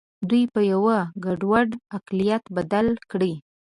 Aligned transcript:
دوی 0.29 0.43
په 0.53 0.61
یوه 0.71 0.97
ګډوډ 1.25 1.69
اقلیت 1.97 2.43
بدل 2.55 2.87
کړي. 3.11 3.33